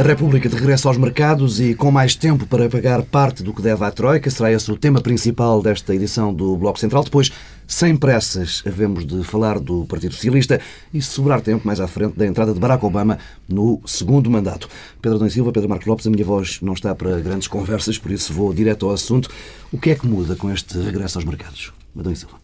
[0.00, 3.60] A República de regresso aos mercados e com mais tempo para pagar parte do que
[3.60, 7.04] deve à Troika será esse o tema principal desta edição do Bloco Central.
[7.04, 7.30] Depois,
[7.66, 10.58] sem pressas, havemos de falar do Partido Socialista
[10.90, 14.70] e, se sobrar tempo, mais à frente da entrada de Barack Obama no segundo mandato.
[15.02, 18.10] Pedro Dom Silva, Pedro Marcos Lopes, a minha voz não está para grandes conversas, por
[18.10, 19.28] isso vou direto ao assunto.
[19.70, 21.74] O que é que muda com este regresso aos mercados?
[21.94, 22.36] Adão Silva.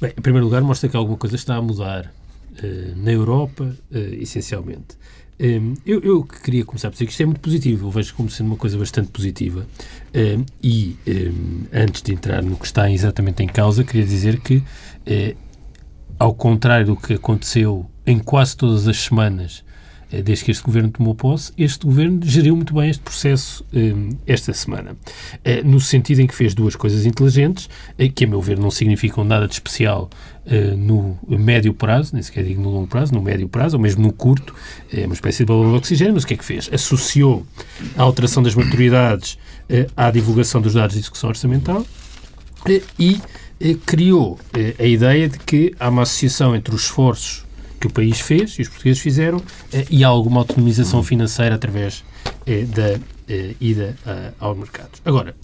[0.00, 2.12] Bem, em primeiro lugar, mostra que alguma coisa está a mudar
[2.60, 4.98] uh, na Europa, uh, essencialmente.
[5.40, 8.28] Um, eu, eu, queria começar por dizer que isto é muito positivo, eu vejo como
[8.28, 9.66] sendo uma coisa bastante positiva.
[10.14, 14.56] Um, e um, antes de entrar no que está exatamente em causa, queria dizer que,
[14.56, 15.36] uh,
[16.18, 19.62] ao contrário do que aconteceu em quase todas as semanas
[20.10, 23.64] desde que este governo tomou posse, este governo geriu muito bem este processo
[24.26, 24.92] esta semana.
[24.92, 27.68] Uh, no sentido em que fez duas coisas inteligentes,
[28.14, 30.08] que, a meu ver, não significam nada de especial
[30.78, 34.10] no médio prazo, nem sequer digo no longo prazo, no médio prazo, ou mesmo no
[34.10, 34.54] curto,
[34.90, 36.70] é uma espécie de balão de oxigênio, mas o que é que fez?
[36.72, 37.44] Associou
[37.94, 39.38] a alteração das maturidades
[39.94, 41.84] à divulgação dos dados de execução orçamental
[42.98, 43.20] e
[43.84, 44.38] criou
[44.78, 47.44] a ideia de que há uma associação entre os esforços
[47.80, 49.40] que o país fez e os portugueses fizeram
[49.90, 52.04] e há alguma autonomização financeira através
[52.74, 52.98] da
[53.60, 53.96] ida
[54.40, 55.00] aos mercados.
[55.04, 55.34] Agora,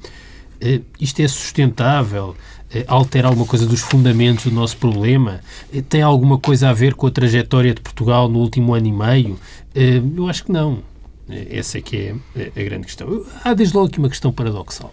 [0.99, 2.35] isto é sustentável?
[2.75, 5.41] Eh, altera alguma coisa dos fundamentos do nosso problema?
[5.73, 8.93] Eh, tem alguma coisa a ver com a trajetória de Portugal no último ano e
[8.93, 9.39] meio?
[9.75, 10.83] Eh, eu acho que não.
[11.29, 13.25] Essa é que é a grande questão.
[13.45, 14.93] Há desde logo aqui uma questão paradoxal.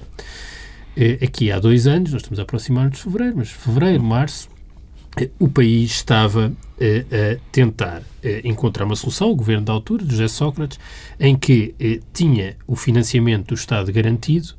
[1.21, 4.47] Aqui há dois anos, nós estamos a aproximar-nos de fevereiro, mas fevereiro, março,
[5.39, 8.01] o país estava a tentar
[8.43, 10.79] encontrar uma solução, o governo da altura, de José Sócrates,
[11.19, 11.75] em que
[12.13, 14.55] tinha o financiamento do Estado garantido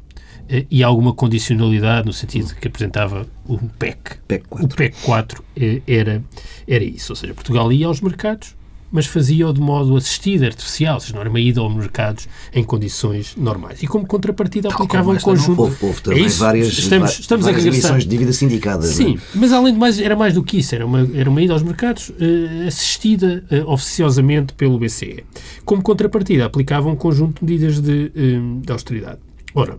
[0.49, 4.19] eh, e alguma condicionalidade no sentido que apresentava o PEC.
[4.29, 4.67] PEC 4.
[4.67, 6.23] O PEC 4 eh, era,
[6.67, 8.55] era isso, ou seja, Portugal ia aos mercados,
[8.93, 12.63] mas fazia-o de modo assistido, artificial, ou seja, não era uma ida aos mercados em
[12.63, 13.83] condições normais.
[13.83, 15.63] E como contrapartida aplicava um conjunto...
[15.63, 18.83] Houve, houve também é isso, várias, estamos, estamos várias a emissões de dívida sindicada.
[18.83, 19.21] Sim, é?
[19.35, 21.63] mas além de mais, era mais do que isso, era uma, era uma ida aos
[21.63, 25.25] mercados uh, assistida uh, oficiosamente pelo BCE.
[25.65, 29.19] Como contrapartida aplicava um conjunto de medidas de, uh, de austeridade.
[29.55, 29.79] Ora,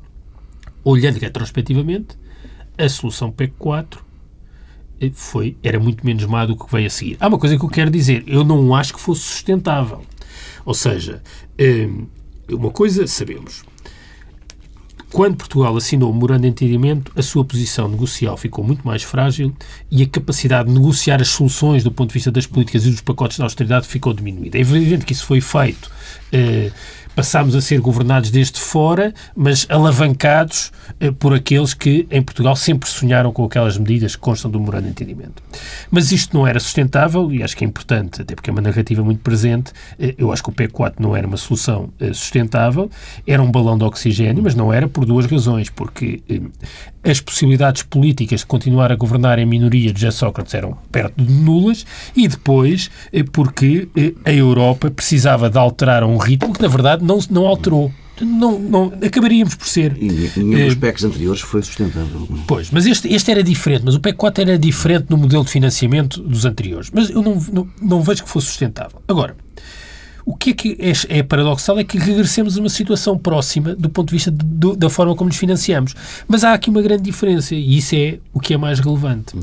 [0.84, 2.18] olhando retrospectivamente,
[2.78, 4.13] a solução PEC 4 eh,
[5.12, 7.18] foi, era muito menos má do que veio a seguir.
[7.20, 10.02] Há uma coisa que eu quero dizer, eu não acho que fosse sustentável.
[10.66, 11.22] Ou seja,
[11.58, 11.90] eh,
[12.50, 13.64] uma coisa sabemos.
[15.14, 19.54] Quando Portugal assinou o memorando de entendimento, a sua posição negocial ficou muito mais frágil
[19.92, 23.02] e a capacidade de negociar as soluções do ponto de vista das políticas e dos
[23.02, 24.58] pacotes de austeridade ficou diminuída.
[24.58, 25.92] É evidente que isso foi feito
[26.32, 26.72] eh,
[27.16, 32.90] passámos a ser governados desde fora, mas alavancados eh, por aqueles que em Portugal sempre
[32.90, 35.44] sonharam com aquelas medidas que constam do memorando de entendimento.
[35.92, 39.04] Mas isto não era sustentável e acho que é importante, até porque é uma narrativa
[39.04, 39.72] muito presente.
[40.00, 42.90] Eh, eu acho que o P4 não era uma solução eh, sustentável,
[43.28, 45.70] era um balão de oxigênio, mas não era por duas razões.
[45.70, 46.22] Porque
[47.04, 51.32] as possibilidades políticas de continuar a governar em minoria de José Sócrates eram perto de
[51.32, 56.68] nulas e depois eh, porque eh, a Europa precisava de alterar um ritmo que, na
[56.68, 57.92] verdade, não, não alterou.
[58.22, 59.98] Não, não, acabaríamos por ser.
[60.00, 62.28] E nenhum dos PECs anteriores foi sustentável.
[62.48, 65.50] Pois, mas este, este era diferente, mas o PEC 4 era diferente no modelo de
[65.50, 66.92] financiamento dos anteriores.
[66.94, 69.02] Mas eu não, não, não vejo que fosse sustentável.
[69.08, 69.36] Agora,
[70.26, 73.90] o que é que é, é, paradoxal é que regressemos a uma situação próxima do
[73.90, 75.94] ponto de vista de, da forma como nos financiamos.
[76.28, 79.38] Mas há aqui uma grande diferença, e isso é o que é mais relevante.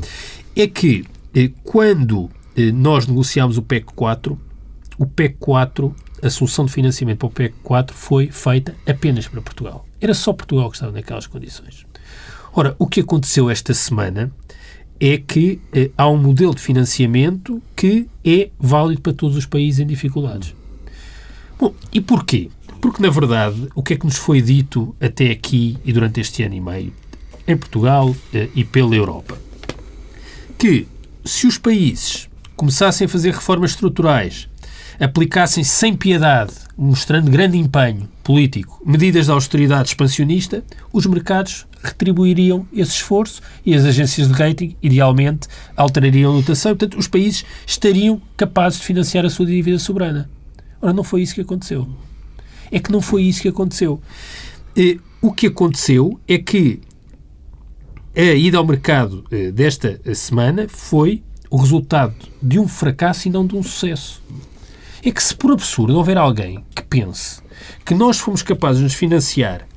[0.55, 1.05] É que
[1.35, 4.39] eh, quando eh, nós negociámos o PEC 4,
[4.97, 9.41] o PEC 4 a solução de financiamento para o PEC 4 foi feita apenas para
[9.41, 9.85] Portugal.
[9.99, 11.85] Era só Portugal que estava naquelas condições.
[12.53, 14.31] Ora, o que aconteceu esta semana
[14.99, 19.79] é que eh, há um modelo de financiamento que é válido para todos os países
[19.79, 20.53] em dificuldades.
[21.61, 22.49] Bom, e porquê?
[22.81, 26.41] Porque, na verdade, o que é que nos foi dito até aqui e durante este
[26.41, 26.91] ano e meio,
[27.47, 29.37] em Portugal eh, e pela Europa?
[30.57, 30.87] Que
[31.23, 34.49] se os países começassem a fazer reformas estruturais
[34.99, 42.93] aplicassem sem piedade, mostrando grande empenho político, medidas de austeridade expansionista, os mercados retribuiriam esse
[42.93, 45.47] esforço e as agências de rating, idealmente,
[45.77, 46.75] alterariam a notação.
[46.75, 50.27] Portanto, os países estariam capazes de financiar a sua dívida soberana.
[50.81, 51.87] Ora, não foi isso que aconteceu.
[52.71, 54.01] É que não foi isso que aconteceu.
[55.21, 56.79] O que aconteceu é que
[58.15, 63.45] a ida ao mercado eh, desta semana foi o resultado de um fracasso e não
[63.45, 64.21] de um sucesso
[65.03, 67.41] é que se por absurdo houver alguém que pense
[67.83, 69.67] que nós fomos capazes de nos financiar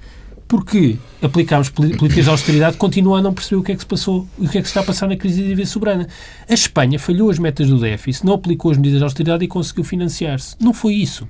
[0.55, 4.25] porque aplicámos políticas de austeridade, continua a não perceber o que é que se passou
[4.39, 6.07] e o que é que se está a passar na crise de dívida soberana.
[6.49, 9.83] A Espanha falhou as metas do déficit, não aplicou as medidas de austeridade e conseguiu
[9.83, 10.55] financiar-se.
[10.61, 11.27] Não foi isso.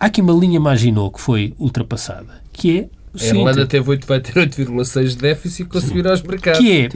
[0.00, 2.88] há aqui uma linha marginal que foi ultrapassada, que é
[3.20, 6.58] a Irlanda teve 8, vai ter 8,6 de déficit e conseguir aos mercados.
[6.58, 6.88] Que é,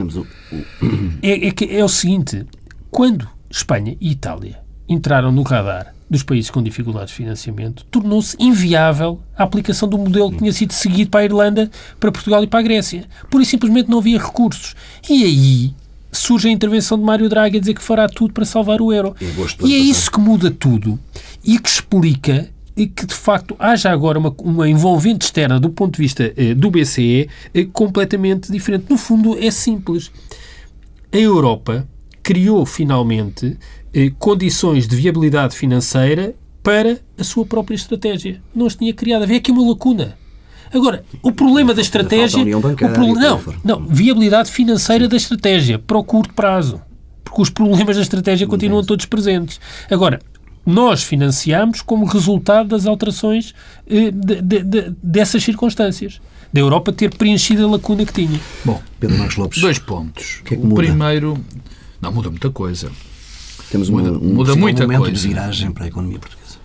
[1.21, 2.47] é, é, é o seguinte,
[2.89, 9.19] quando Espanha e Itália entraram no radar dos países com dificuldades de financiamento, tornou-se inviável
[9.37, 11.69] a aplicação do modelo que tinha sido seguido para a Irlanda,
[11.99, 13.05] para Portugal e para a Grécia.
[13.29, 14.75] Por isso simplesmente não havia recursos.
[15.07, 15.73] E aí
[16.11, 19.15] surge a intervenção de Mário Draghi a dizer que fará tudo para salvar o euro.
[19.63, 20.99] E é isso que muda tudo
[21.43, 26.01] e que explica que de facto haja agora uma, uma envolvente externa do ponto de
[26.01, 28.85] vista eh, do BCE eh, completamente diferente.
[28.89, 30.09] No fundo, é simples.
[31.11, 31.87] A Europa
[32.23, 33.57] criou finalmente
[33.93, 38.41] eh, condições de viabilidade financeira para a sua própria estratégia.
[38.53, 39.23] Não as tinha criado.
[39.23, 40.17] Havia aqui uma lacuna.
[40.73, 42.57] Agora, o problema da estratégia.
[42.57, 46.81] O pro, não, não, viabilidade financeira da estratégia para o curto prazo.
[47.23, 49.59] Porque os problemas da estratégia continuam todos presentes.
[49.89, 50.19] Agora,
[50.65, 53.53] nós financiamos como resultado das alterações
[53.89, 56.21] eh, de, de, de, dessas circunstâncias.
[56.51, 58.39] Da Europa ter preenchido a lacuna que tinha.
[58.63, 59.61] Bom, Pedro Marcos Lopes.
[59.61, 60.39] Dois pontos.
[60.41, 61.37] O, que é que o primeiro.
[62.01, 62.91] Não, muda muita coisa.
[63.69, 65.21] Temos muda, um, muda muita momento coisa.
[65.21, 66.57] de viragem para a economia portuguesa.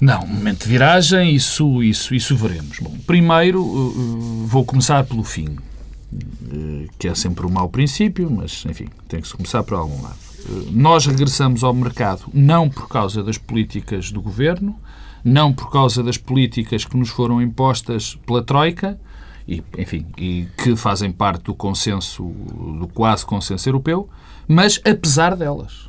[0.00, 2.78] Não, momento de viragem, isso, isso, isso veremos.
[2.80, 8.64] Bom, primeiro uh, vou começar pelo fim, uh, que é sempre um mau princípio, mas
[8.68, 10.18] enfim, tem que se começar por algum lado.
[10.46, 14.76] Uh, nós regressamos ao mercado não por causa das políticas do governo,
[15.24, 18.98] não por causa das políticas que nos foram impostas pela Troika,
[19.46, 24.08] e, enfim, e que fazem parte do consenso, do quase consenso europeu,
[24.46, 25.88] mas apesar delas.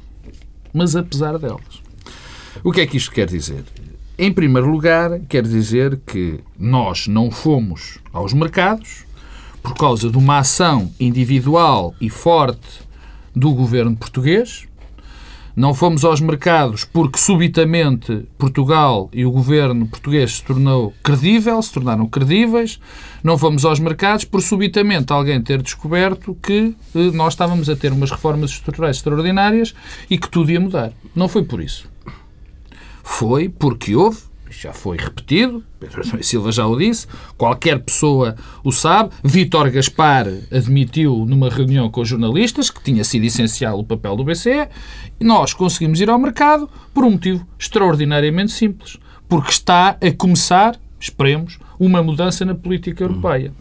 [0.73, 1.81] Mas apesar delas.
[2.63, 3.63] O que é que isto quer dizer?
[4.17, 9.05] Em primeiro lugar, quer dizer que nós não fomos aos mercados
[9.61, 12.81] por causa de uma ação individual e forte
[13.35, 14.67] do governo português,
[15.55, 21.71] não fomos aos mercados porque subitamente Portugal e o governo português se tornou credível, se
[21.71, 22.77] tornaram credíveis.
[23.23, 27.93] Não fomos aos mercados por subitamente alguém ter descoberto que eh, nós estávamos a ter
[27.93, 29.73] umas reformas estruturais extraordinárias
[30.09, 30.91] e que tudo ia mudar.
[31.15, 31.89] Não foi por isso.
[33.01, 34.19] Foi porque houve
[34.49, 37.07] já foi repetido, Pedro Silva já o disse,
[37.37, 39.11] qualquer pessoa o sabe.
[39.23, 44.23] Vítor Gaspar admitiu numa reunião com os jornalistas que tinha sido essencial o papel do
[44.23, 44.67] BCE.
[45.19, 48.97] E nós conseguimos ir ao mercado por um motivo extraordinariamente simples.
[49.27, 53.51] Porque está a começar, esperemos, uma mudança na política europeia.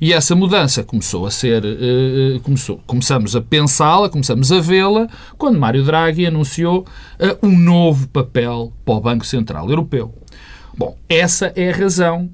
[0.00, 1.64] E essa mudança começou a ser.
[1.64, 5.08] Uh, começou, começamos a pensá-la, começamos a vê-la,
[5.38, 6.80] quando Mário Draghi anunciou
[7.20, 10.14] uh, um novo papel para o Banco Central Europeu.
[10.76, 12.30] Bom, essa é a razão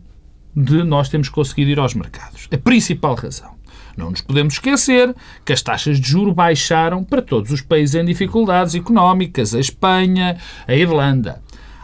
[0.55, 2.49] de nós termos conseguido ir aos mercados.
[2.53, 3.53] A principal razão.
[3.97, 5.15] Não nos podemos esquecer
[5.45, 10.39] que as taxas de juro baixaram para todos os países em dificuldades económicas, a Espanha,
[10.67, 11.43] a Irlanda.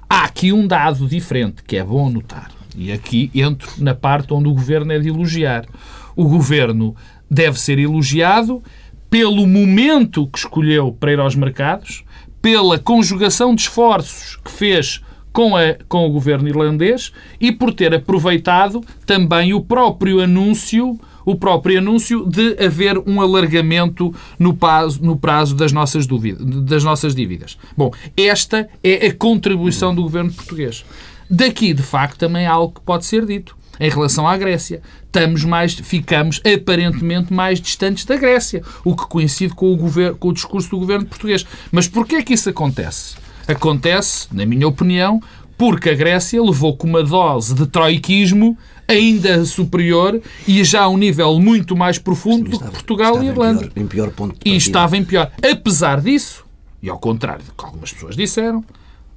[0.08, 2.57] Há aqui um dado diferente que é bom notar.
[2.78, 5.66] E aqui entro na parte onde o governo é de elogiar.
[6.14, 6.94] O governo
[7.28, 8.62] deve ser elogiado
[9.10, 12.04] pelo momento que escolheu para ir aos mercados,
[12.40, 15.02] pela conjugação de esforços que fez
[15.32, 20.98] com, a, com o governo irlandês e por ter aproveitado também o próprio anúncio
[21.30, 26.82] o próprio anúncio de haver um alargamento no prazo, no prazo das, nossas dúvidas, das
[26.82, 27.58] nossas dívidas.
[27.76, 30.86] Bom, esta é a contribuição do governo português.
[31.30, 34.82] Daqui, de facto, também há algo que pode ser dito em relação à Grécia.
[35.04, 40.28] Estamos mais, ficamos aparentemente mais distantes da Grécia, o que coincide com o, governo, com
[40.28, 41.46] o discurso do governo português.
[41.70, 43.16] Mas porquê é que isso acontece?
[43.46, 45.20] Acontece, na minha opinião,
[45.56, 48.56] porque a Grécia levou com uma dose de troiquismo
[48.86, 53.26] ainda superior e já a um nível muito mais profundo Sim, do que Portugal e
[53.26, 53.64] Irlanda.
[53.64, 55.30] Em pior, em pior ponto e estava em pior.
[55.42, 56.46] Apesar disso,
[56.82, 58.64] e ao contrário do que algumas pessoas disseram,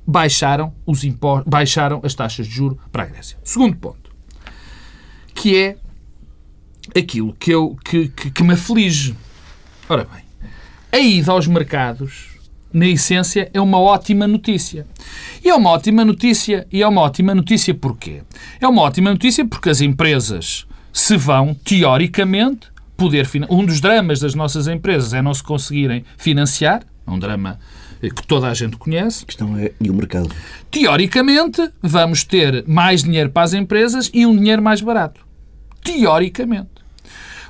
[0.05, 1.03] baixaram, os
[1.45, 3.37] baixaram as taxas de juro para a Grécia.
[3.43, 4.11] Segundo ponto,
[5.33, 5.77] que é
[6.97, 9.15] aquilo que, eu, que, que, que me aflige.
[9.87, 10.23] Ora bem,
[10.91, 12.31] a ida aos mercados
[12.73, 14.85] na essência, é uma ótima notícia.
[15.43, 16.65] E é uma ótima notícia.
[16.71, 18.23] E é uma ótima notícia porquê?
[18.59, 23.27] É uma ótima notícia porque as empresas se vão, teoricamente, poder.
[23.49, 26.83] Um dos dramas das nossas empresas é não se conseguirem financiar.
[27.05, 27.59] É um drama
[28.09, 29.23] que toda a gente conhece.
[29.23, 30.29] A questão é, e o mercado?
[30.69, 35.25] Teoricamente, vamos ter mais dinheiro para as empresas e um dinheiro mais barato.
[35.83, 36.69] Teoricamente.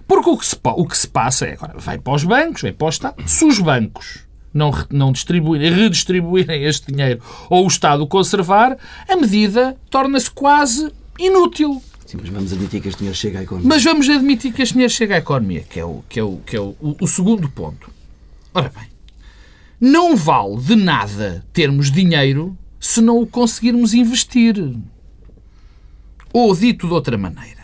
[0.07, 2.73] Porque o que se, o que se passa é, agora, vai para os bancos, vai
[2.73, 3.23] para o Estado.
[3.25, 8.77] Se os bancos não, não distribuírem, redistribuírem este dinheiro ou o Estado conservar,
[9.07, 11.81] a medida torna-se quase inútil.
[12.05, 13.69] Sim, mas vamos admitir que este dinheiro chega à economia.
[13.69, 16.37] Mas vamos admitir que este dinheiro chega à economia, que é o, que é o,
[16.45, 17.89] que é o, o, o segundo ponto.
[18.53, 18.90] Ora bem,
[19.81, 24.55] não vale de nada termos dinheiro se não o conseguirmos investir.
[26.31, 27.61] Ou, dito de outra maneira,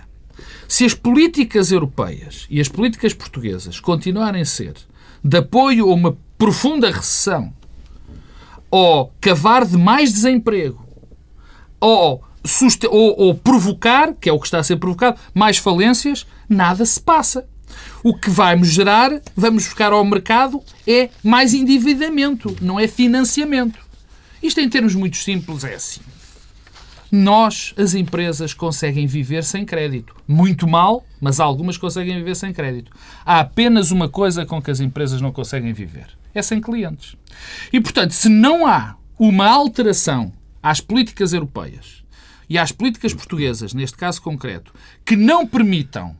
[0.67, 4.73] se as políticas europeias e as políticas portuguesas continuarem a ser
[5.23, 7.53] de apoio a uma profunda recessão,
[8.69, 10.85] ou cavar de mais desemprego,
[11.79, 12.23] ou,
[12.89, 16.99] ou, ou provocar, que é o que está a ser provocado, mais falências, nada se
[16.99, 17.47] passa.
[18.03, 23.79] O que vai-nos gerar, vamos buscar ao mercado, é mais endividamento, não é financiamento.
[24.41, 26.01] Isto, em termos muito simples, é assim.
[27.11, 30.15] Nós, as empresas, conseguem viver sem crédito.
[30.27, 32.91] Muito mal, mas algumas conseguem viver sem crédito.
[33.25, 37.15] Há apenas uma coisa com que as empresas não conseguem viver: é sem clientes.
[37.71, 42.03] E, portanto, se não há uma alteração às políticas europeias
[42.49, 44.73] e às políticas portuguesas, neste caso concreto,
[45.05, 46.15] que não permitam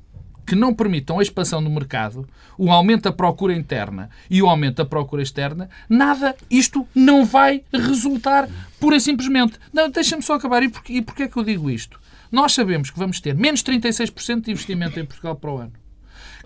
[0.48, 2.26] que não permitam a expansão do mercado,
[2.58, 7.64] o aumento da procura interna e o aumento da procura externa, nada, isto não vai
[7.74, 8.48] resultar
[8.80, 9.60] pura e simplesmente.
[9.74, 10.64] Não, deixa-me só acabar.
[10.64, 12.00] E porquê, e porquê é que eu digo isto?
[12.32, 15.74] Nós sabemos que vamos ter menos 36% de investimento em Portugal para o ano.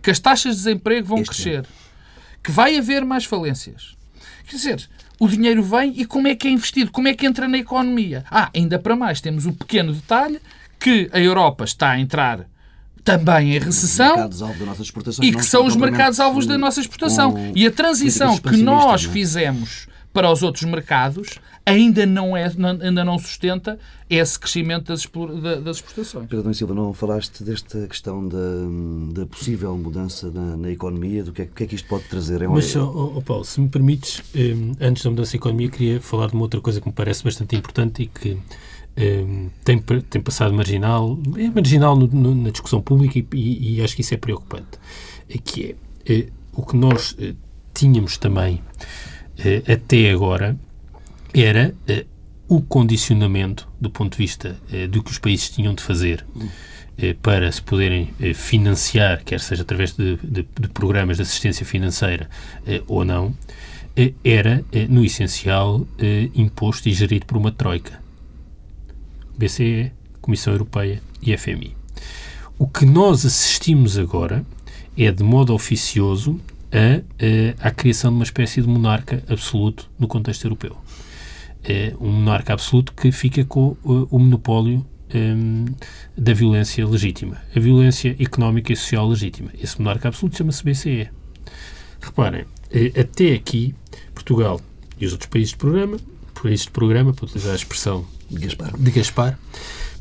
[0.02, 1.60] Que as taxas de desemprego vão este crescer.
[1.60, 1.68] Ano.
[2.44, 3.96] Que vai haver mais falências.
[4.46, 4.90] Quer dizer,
[5.20, 6.92] o dinheiro vem e como é que é investido?
[6.92, 8.26] Como é que entra na economia?
[8.32, 10.40] Ah, ainda para mais, temos o pequeno detalhe
[10.80, 12.48] que a Europa está a entrar
[13.04, 14.30] também em recessão
[15.22, 17.52] e que são os mercados-alvos da nossa exportação.
[17.56, 19.08] E a transição que nós é?
[19.08, 23.78] fizemos para os outros mercados ainda não, é, ainda não sustenta
[24.10, 25.06] esse crescimento das,
[25.64, 26.24] das exportações.
[26.26, 28.38] Pedro Domingos Silva, não falaste desta questão da,
[29.14, 32.42] da possível mudança na, na economia, do que é, que é, que isto pode trazer?
[32.42, 36.02] É Mas, oh, oh, Paulo, se me permites, eh, antes da mudança da economia, queria
[36.02, 38.38] falar de uma outra coisa que me parece bastante importante e que
[38.96, 43.82] Ehm, tem, tem passado marginal, é marginal no, no, na discussão pública e, e, e,
[43.82, 44.78] acho que isso é preocupante,
[45.30, 47.34] é que é, é o que nós é,
[47.74, 48.62] tínhamos também
[49.38, 50.60] é, até agora
[51.34, 51.74] era
[52.50, 54.58] o condicionamento do ponto de vista
[54.90, 56.26] do que os países tinham de fazer
[57.22, 62.30] para se poderem financiar, quer seja através de, de, de programas de assistência financeira
[62.88, 63.34] ou não,
[64.26, 65.88] era, no essencial,
[66.36, 68.02] imposto e gerido por uma troika.
[69.42, 71.76] BCE, Comissão Europeia e FMI.
[72.60, 74.46] O que nós assistimos agora
[74.96, 76.40] é, de modo oficioso,
[76.72, 80.78] a, a, à criação de uma espécie de monarca absoluto no contexto europeu.
[81.64, 85.66] É um monarca absoluto que fica com o, o monopólio um,
[86.16, 89.50] da violência legítima, a violência económica e social legítima.
[89.60, 91.10] Esse monarca absoluto chama-se BCE.
[92.00, 93.74] Reparem, eh, até aqui,
[94.14, 94.62] Portugal
[95.00, 95.98] e os outros países de programa,
[96.42, 98.74] países de programa, para utilizar a expressão de Gaspar.
[98.78, 99.40] De Gaspar.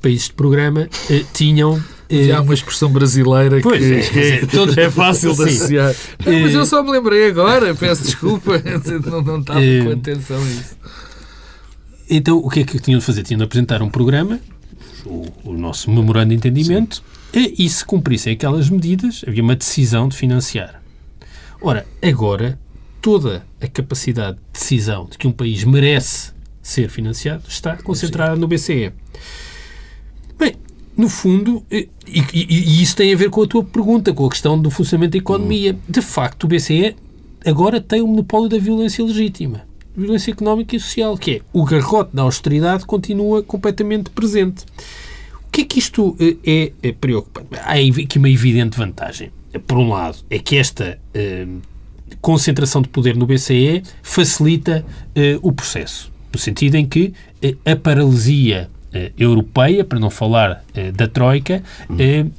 [0.00, 1.82] Países de programa eh, tinham.
[2.08, 5.94] Eh, há uma expressão brasileira pois, que, é, que é, todo, é fácil de associar.
[6.24, 8.60] Não, mas eu só me lembrei agora, peço desculpa,
[9.06, 10.76] não, não estava eh, com atenção a isso.
[12.08, 13.22] Então, o que é que tinham de fazer?
[13.22, 14.40] Tinham de apresentar um programa,
[15.04, 20.08] o, o nosso memorando de entendimento, e, e se cumprissem aquelas medidas, havia uma decisão
[20.08, 20.82] de financiar.
[21.60, 22.58] Ora, agora,
[23.00, 26.32] toda a capacidade de decisão de que um país merece
[26.70, 28.92] ser financiado está concentrada no BCE.
[30.38, 30.54] Bem,
[30.96, 34.30] no fundo, e, e, e, isso tem a ver com a tua pergunta, com a
[34.30, 35.72] questão do funcionamento da economia.
[35.72, 35.78] Hum.
[35.88, 36.94] De facto, o BCE
[37.44, 39.62] agora tem o monopólio da violência legítima,
[39.96, 44.64] violência económica e social, que é o garrote da austeridade continua completamente presente.
[45.46, 47.48] O que é que isto eh, é, é preocupante?
[47.56, 49.32] Há aqui uma evidente vantagem.
[49.66, 51.44] Por um lado, é que esta eh,
[52.20, 57.76] concentração de poder no BCE facilita eh, o processo no sentido em que eh, a
[57.76, 61.62] paralisia eh, europeia, para não falar eh, da Troika,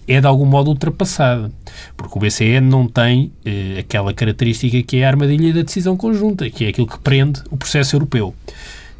[0.07, 1.51] é de algum modo ultrapassada.
[1.95, 3.31] Porque o BCE não tem
[3.79, 7.57] aquela característica que é a armadilha da decisão conjunta, que é aquilo que prende o
[7.57, 8.33] processo europeu.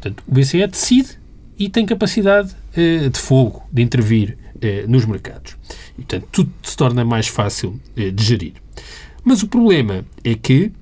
[0.00, 1.10] Portanto, o BCE decide
[1.58, 4.38] e tem capacidade de fogo, de intervir
[4.88, 5.56] nos mercados.
[5.98, 8.54] E, portanto, tudo se torna mais fácil de gerir.
[9.22, 10.72] Mas o problema é que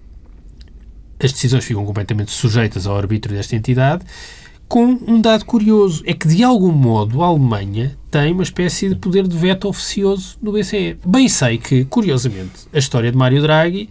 [1.23, 4.05] as decisões ficam completamente sujeitas ao arbítrio desta entidade,
[4.71, 8.95] com um dado curioso, é que de algum modo a Alemanha tem uma espécie de
[8.95, 10.97] poder de veto oficioso no BCE.
[11.05, 13.91] Bem sei que, curiosamente, a história de Mário Draghi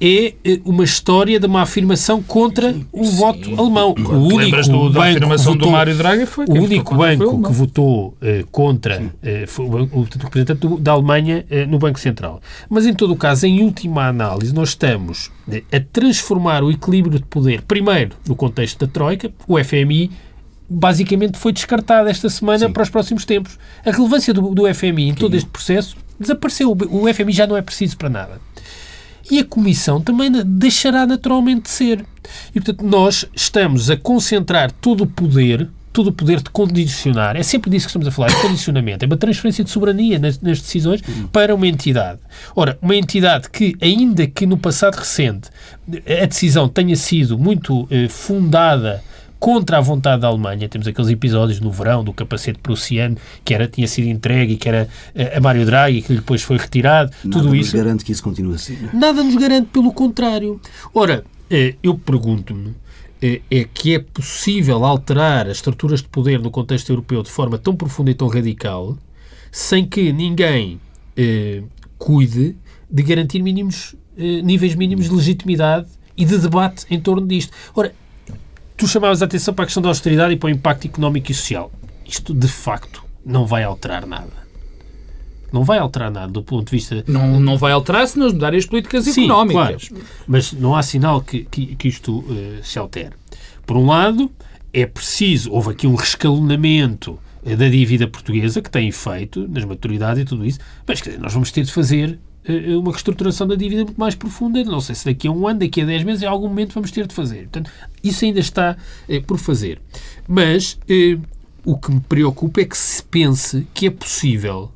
[0.00, 3.16] é eh, uma história de uma afirmação contra o Sim.
[3.16, 3.94] voto alemão.
[3.96, 8.08] O único do, da afirmação votou, do Mário Draghi foi o único banco que votou
[8.08, 12.40] uh, contra uh, foi o, o representante do, da Alemanha uh, no Banco Central.
[12.68, 15.30] Mas em todo o caso, em última análise, nós estamos
[15.72, 20.10] a transformar o equilíbrio de poder, primeiro no contexto da troika, o FMI
[20.68, 22.72] basicamente foi descartado esta semana Sim.
[22.72, 23.58] para os próximos tempos.
[23.84, 26.76] A relevância do, do FMI em todo este processo desapareceu.
[26.90, 28.40] O FMI já não é preciso para nada
[29.30, 32.04] e a Comissão também deixará naturalmente de ser.
[32.54, 37.36] E, portanto, nós estamos a concentrar todo o poder todo o poder de condicionar.
[37.36, 39.02] É sempre disso que estamos a falar, é condicionamento.
[39.02, 41.00] É uma transferência de soberania nas, nas decisões
[41.32, 42.20] para uma entidade.
[42.54, 45.48] Ora, uma entidade que, ainda que no passado recente
[46.22, 49.02] a decisão tenha sido muito eh, fundada
[49.38, 50.68] contra a vontade da Alemanha.
[50.68, 54.68] Temos aqueles episódios no verão do capacete prussiano que era, tinha sido entregue e que
[54.68, 54.88] era
[55.34, 57.10] a Mário Draghi, que depois foi retirado.
[57.24, 57.76] Nada tudo nos isso.
[57.76, 58.76] garante que isso continue assim.
[58.80, 58.94] não é?
[58.94, 60.60] Nada nos garante, pelo contrário.
[60.94, 62.74] Ora, eh, eu pergunto-me,
[63.20, 67.58] eh, é que é possível alterar as estruturas de poder no contexto europeu de forma
[67.58, 68.96] tão profunda e tão radical
[69.50, 70.78] sem que ninguém
[71.16, 71.62] eh,
[71.96, 72.54] cuide
[72.90, 77.52] de garantir mínimos, eh, níveis mínimos de legitimidade e de debate em torno disto.
[77.74, 77.94] Ora,
[78.76, 81.34] tu chamavas a atenção para a questão da austeridade e para o impacto económico e
[81.34, 81.72] social.
[82.04, 84.46] Isto, de facto, não vai alterar nada.
[85.52, 88.58] Não vai alterar nada do ponto de vista Não, não vai alterar se nós mudarem
[88.58, 89.88] as políticas Sim, económicas.
[89.88, 90.04] claro.
[90.26, 93.14] Mas não há sinal que, que, que isto eh, se altere.
[93.64, 94.30] Por um lado,
[94.72, 100.22] é preciso, houve aqui um rescalonamento eh, da dívida portuguesa que tem efeito nas maturidades
[100.22, 102.18] e tudo isso, mas quer dizer, nós vamos ter de fazer
[102.78, 104.62] uma reestruturação da dívida muito mais profunda.
[104.64, 106.90] Não sei se daqui a um ano, daqui a 10 meses, em algum momento vamos
[106.90, 107.48] ter de fazer.
[107.48, 107.70] Portanto,
[108.02, 108.76] isso ainda está
[109.08, 109.80] eh, por fazer.
[110.28, 111.18] Mas eh,
[111.64, 114.70] o que me preocupa é que se pense que é possível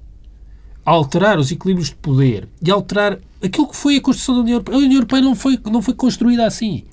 [0.84, 4.76] alterar os equilíbrios de poder e alterar aquilo que foi a construção da União Europeia.
[4.76, 6.84] A União Europeia não foi, não foi construída assim.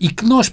[0.00, 0.52] E que nós.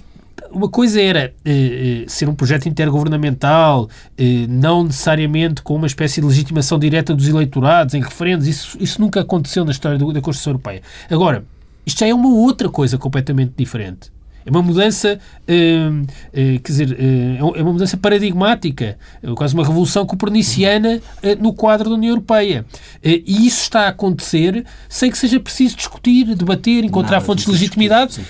[0.54, 6.20] Uma coisa era eh, eh, ser um projeto intergovernamental, eh, não necessariamente com uma espécie
[6.20, 8.46] de legitimação direta dos eleitorados em referendos.
[8.46, 10.82] Isso, isso nunca aconteceu na história do- da Constituição Europeia.
[11.10, 11.44] Agora,
[11.86, 14.10] isto já é uma outra coisa completamente diferente.
[14.44, 19.64] É uma mudança, hum, eh, quer dizer, eh, é uma mudança paradigmática, é quase uma
[19.64, 22.66] revolução coperniciana eh, no quadro da União Europeia.
[23.02, 27.44] Eh, E isso está a acontecer sem que seja preciso discutir, debater, encontrar Nada fontes
[27.44, 28.20] de é legitimidade.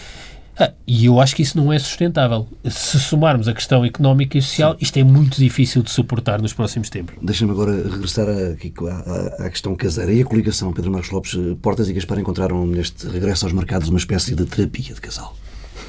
[0.58, 2.46] Ah, e eu acho que isso não é sustentável.
[2.68, 6.90] Se somarmos a questão económica e social, isto é muito difícil de suportar nos próximos
[6.90, 7.14] tempos.
[7.22, 8.92] Deixa-me agora regressar aqui à,
[9.42, 10.12] à- à questão caseira.
[10.12, 13.88] E a coligação Pedro Marcos Lopes, eh, Portas e Gaspar encontraram neste regresso aos mercados
[13.88, 15.34] uma espécie de terapia de casal.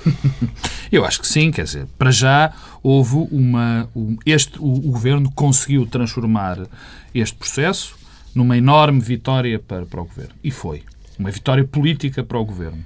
[0.91, 3.89] Eu acho que sim, quer dizer, para já houve uma.
[3.95, 6.59] um- este, o, o governo conseguiu transformar
[7.13, 7.95] este processo
[8.33, 10.33] numa enorme vitória para, para o governo.
[10.43, 10.83] E foi.
[11.19, 12.83] Uma vitória política para o governo.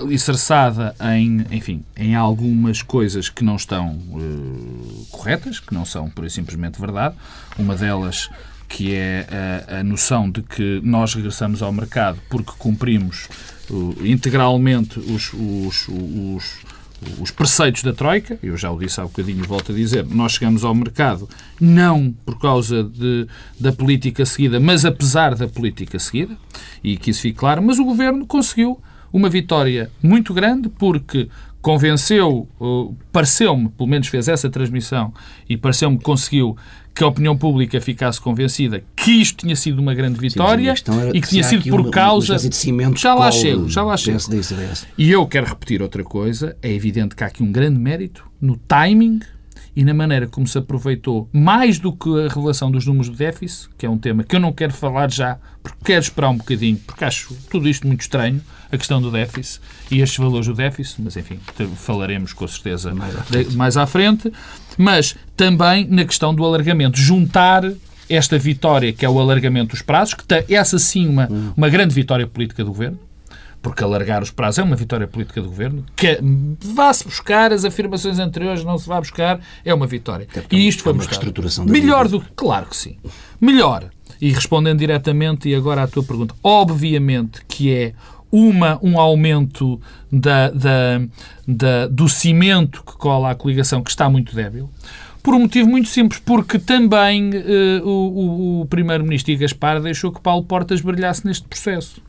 [0.00, 6.30] Alicerçada em, enfim, em algumas coisas que não estão eh, corretas, que não são e
[6.30, 7.14] simplesmente verdade.
[7.58, 8.30] Uma delas
[8.68, 9.26] que é
[9.70, 13.26] a, a noção de que nós regressamos ao mercado porque cumprimos
[13.70, 16.58] uh, integralmente os, os, os,
[17.18, 20.32] os preceitos da Troika, eu já o disse há bocadinho e volto a dizer, nós
[20.32, 23.26] chegamos ao mercado não por causa de,
[23.58, 26.36] da política seguida, mas apesar da política seguida,
[26.84, 28.80] e que isso fique claro, mas o Governo conseguiu
[29.12, 31.28] uma vitória muito grande porque
[31.60, 35.12] convenceu, uh, pareceu-me, pelo menos fez essa transmissão,
[35.48, 36.56] e pareceu-me que conseguiu
[36.94, 41.20] que a opinião pública ficasse convencida que isto tinha sido uma grande vitória era e
[41.20, 42.32] que tinha sido por uma- causa.
[42.32, 44.18] uma de já lá chego, já lá chego.
[44.18, 45.06] E.
[45.06, 46.56] E eu quero repetir outra coisa.
[46.60, 49.20] É evidente que há aqui um grande mérito no timing
[49.76, 53.68] e na maneira como se aproveitou, mais do que a revelação dos números do déficit,
[53.78, 56.78] que é um tema que eu não quero falar já, porque quero esperar um bocadinho,
[56.84, 58.40] porque acho tudo isto muito estranho,
[58.70, 61.38] a questão do déficit e estes valores do déficit, mas enfim,
[61.76, 64.32] falaremos com certeza Mais à de- mais à frente,
[64.76, 67.62] mas também na questão do alargamento, juntar
[68.10, 71.94] esta vitória que é o alargamento dos prazos, que tem essa sim uma, uma grande
[71.94, 72.98] vitória política do governo,
[73.60, 76.18] porque alargar os prazos é uma vitória política do governo, que
[76.74, 80.28] vá-se buscar as afirmações anteriores, não se vá buscar, é uma vitória.
[80.34, 81.10] é E isto uma foi buscar.
[81.12, 82.28] reestruturação da Melhor do que.
[82.36, 82.96] Claro que sim.
[83.40, 83.90] Melhor.
[84.20, 87.92] E respondendo diretamente, e agora à tua pergunta, obviamente que é
[88.30, 89.80] uma, um aumento
[90.12, 91.00] da, da,
[91.46, 94.70] da- do cimento que cola à coligação que está muito débil.
[95.22, 100.44] Por um motivo muito simples, porque também eh, o, o- Primeiro-Ministro Gaspar deixou que Paulo
[100.44, 102.00] Portas brilhasse neste processo.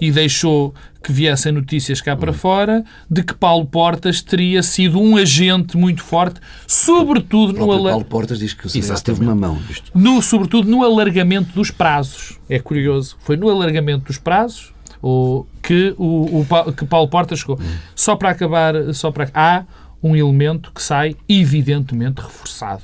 [0.00, 5.16] E deixou que viessem notícias cá para fora de que Paulo Portas teria sido um
[5.16, 9.34] agente muito forte, sobretudo no próprio ala- Paulo Portas diz que o CDS teve uma
[9.34, 9.90] mão nisto.
[9.94, 12.38] no, sobretudo no alargamento dos prazos.
[12.50, 13.16] É curioso.
[13.20, 17.58] Foi no alargamento dos prazos o, que, o, o que Paulo Portas chegou.
[17.94, 19.64] Só para acabar, só para há
[20.02, 22.82] um elemento que sai evidentemente reforçado.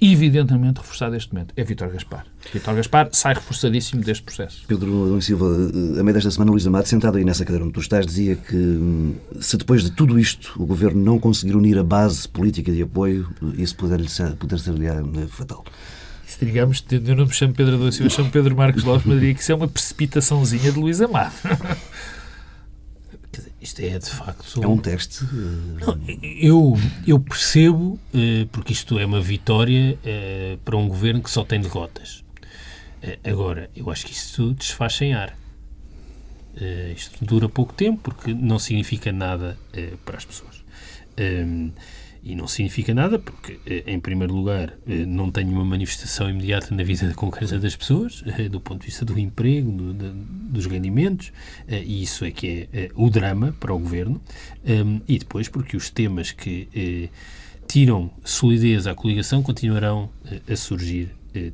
[0.00, 1.54] Evidentemente reforçado neste momento.
[1.56, 2.26] É Vítor Gaspar.
[2.52, 4.64] Vítor Gaspar sai reforçadíssimo deste processo.
[4.66, 7.72] Pedro Adão Silva, eh, a meio desta semana, Luís Amado, sentado aí nessa cadeira onde
[7.72, 11.78] tu estás, dizia que hum, se depois de tudo isto o Governo não conseguir unir
[11.78, 15.64] a base política de apoio, isso poder, ser, poder ser eh, fatal.
[16.44, 19.34] Digamos, eu não me chamo Pedro Adão Silva, eu chamo Pedro Marcos Lopes, mas diria
[19.34, 21.34] que isso é uma precipitaçãozinha de Luís Amado.
[23.32, 24.62] Dizer, Isto é, de facto...
[24.62, 25.24] É um teste?
[25.24, 27.98] Não, eu, eu percebo,
[28.52, 29.98] porque isto é uma vitória
[30.64, 32.22] para um governo que só tem derrotas.
[33.24, 35.36] Agora, eu acho que isso desfaz sem ar.
[36.94, 39.58] Isto dura pouco tempo, porque não significa nada
[40.04, 40.62] para as pessoas.
[42.24, 46.74] E não significa nada porque, eh, em primeiro lugar, eh, não tem uma manifestação imediata
[46.74, 51.32] na vida concreta das pessoas, eh, do ponto de vista do emprego, do, dos rendimentos,
[51.68, 54.20] e isso é que é o drama para o governo.
[55.06, 57.10] E depois porque os temas que
[57.66, 60.08] tiram solidez à coligação continuarão
[60.48, 61.10] a surgir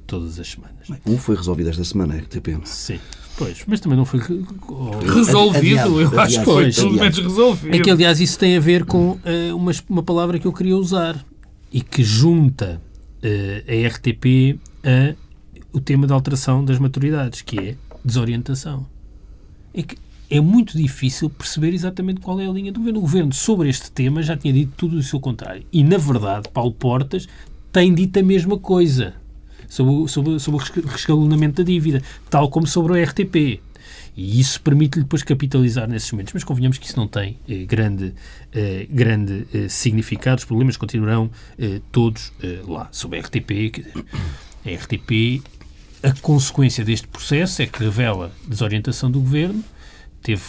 [0.06, 0.88] todas as semanas.
[1.06, 2.64] Um foi resolvido esta semana, é que tem pena.
[2.64, 2.98] Sim.
[3.36, 5.56] Pois, mas também não foi resolvido.
[5.56, 7.74] Adiado, eu acho que foi pelo menos resolvido.
[7.74, 10.76] É que, aliás, isso tem a ver com uh, uma, uma palavra que eu queria
[10.76, 11.24] usar
[11.72, 12.82] e que junta
[13.22, 15.14] uh, a RTP a
[15.72, 18.86] o tema da alteração das maturidades, que é desorientação.
[19.72, 19.96] É que
[20.28, 22.98] é muito difícil perceber exatamente qual é a linha do governo.
[22.98, 25.64] O governo, sobre este tema, já tinha dito tudo o seu contrário.
[25.72, 27.26] E, na verdade, Paulo Portas
[27.72, 29.14] tem dito a mesma coisa
[29.70, 33.61] sobre, sobre, sobre o rescalonamento da dívida, tal como sobre o RTP.
[34.16, 36.35] E isso permite-lhe depois capitalizar nesses momentos.
[36.35, 38.12] Mas convenhamos que isso não tem eh, grande,
[38.52, 40.40] eh, grande eh, significado.
[40.40, 42.88] Os problemas continuarão eh, todos eh, lá.
[42.90, 43.83] Sobre a RTP,
[44.66, 45.42] a RTP,
[46.02, 49.64] a consequência deste processo é que revela desorientação do governo.
[50.22, 50.42] Teve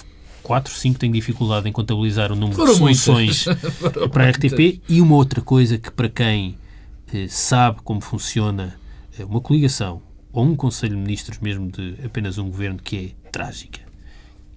[0.43, 3.45] 4, 5 têm dificuldade em contabilizar o número Foram de soluções
[4.11, 4.81] para a RTP.
[4.89, 6.57] E uma outra coisa que, para quem
[7.13, 8.80] eh, sabe como funciona
[9.25, 13.81] uma coligação ou um Conselho de Ministros, mesmo de apenas um governo, que é trágica,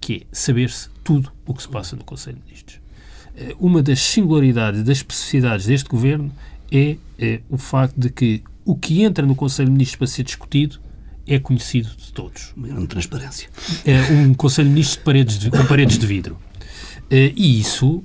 [0.00, 2.80] que é saber-se tudo o que se passa no Conselho de Ministros.
[3.36, 6.32] Eh, uma das singularidades, das especificidades deste governo
[6.70, 10.22] é, é o facto de que o que entra no Conselho de Ministros para ser
[10.22, 10.78] discutido
[11.26, 12.52] é conhecido de todos.
[12.56, 13.48] Uma grande transparência.
[13.84, 16.38] É um Conselho de Ministros de paredes de, com paredes de vidro.
[17.10, 18.04] Eh, e isso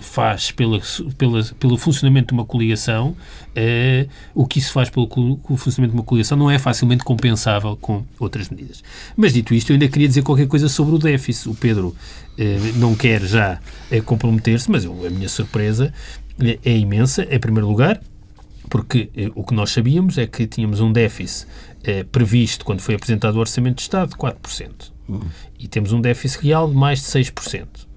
[0.00, 0.80] faz pela,
[1.16, 3.16] pela, pelo funcionamento de uma coligação,
[3.54, 5.08] é, o que isso faz pelo,
[5.56, 8.82] funcionamento de uma coligação não é facilmente compensável com outras medidas.
[9.16, 11.48] Mas dito isto, eu ainda queria dizer qualquer coisa sobre o déficit.
[11.48, 11.94] O Pedro
[12.36, 13.58] é, não quer já
[13.90, 15.92] é, comprometer-se, mas eu, a minha surpresa
[16.40, 18.00] é, é imensa, em primeiro lugar,
[18.70, 21.46] porque o que nós sabíamos é que tínhamos um déficit
[22.12, 24.92] previsto quando foi apresentado o Orçamento de Estado de 4%.
[25.08, 25.22] Uhum.
[25.58, 27.87] E temos um déficit real de mais de 6%.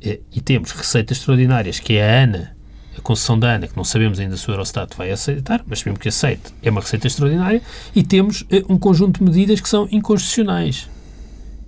[0.00, 2.56] E temos receitas extraordinárias, que é a ANA,
[2.96, 6.00] a concessão da ANA, que não sabemos ainda se o Eurostat vai aceitar, mas sabemos
[6.00, 7.62] que aceite, é uma receita extraordinária,
[7.94, 10.88] e temos eh, um conjunto de medidas que são inconstitucionais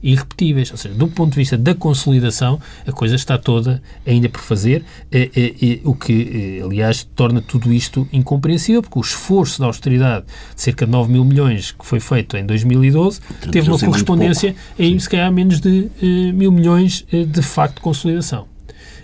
[0.02, 0.70] irrepetíveis.
[0.70, 4.84] Ou seja, do ponto de vista da consolidação, a coisa está toda ainda por fazer,
[5.10, 10.26] eh, eh, o que, eh, aliás, torna tudo isto incompreensível, porque o esforço da austeridade
[10.54, 14.98] de cerca de 9 mil milhões que foi feito em 2012 teve uma correspondência em,
[14.98, 15.90] se calhar, menos de
[16.34, 18.46] mil milhões de facto de consolidação.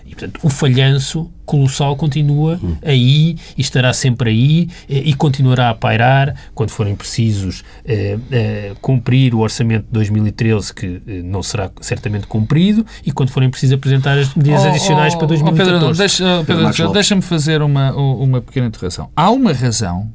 [0.07, 2.77] E, portanto, o falhanço colossal continua hum.
[2.81, 8.73] aí e estará sempre aí eh, e continuará a pairar quando forem precisos eh, eh,
[8.81, 13.75] cumprir o orçamento de 2013, que eh, não será certamente cumprido, e quando forem precisos
[13.75, 15.75] apresentar as medidas oh, adicionais oh, para 2014.
[15.75, 19.09] Oh, Pedro, deixa, Pedro, deixa-me fazer uma, uma pequena interrogação.
[19.13, 20.09] Há uma razão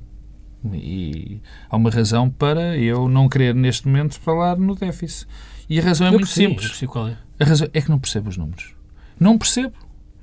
[0.72, 5.26] e há uma razão para eu não querer neste momento falar no déficit.
[5.68, 6.90] E a razão é eu muito percebi, simples.
[6.90, 7.16] qual é.
[7.38, 8.74] A razão é que não percebo os números.
[9.22, 9.72] Não percebo.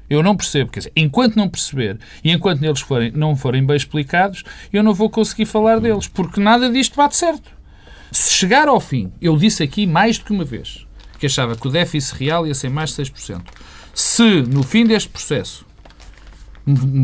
[0.09, 0.71] Eu não percebo.
[0.71, 4.93] Quer dizer, enquanto não perceber e enquanto eles forem, não forem bem explicados, eu não
[4.93, 7.51] vou conseguir falar deles, porque nada disto bate certo.
[8.11, 10.85] Se chegar ao fim, eu disse aqui mais do que uma vez
[11.19, 13.41] que achava que o déficit real ia ser mais de 6%.
[13.93, 15.65] Se no fim deste processo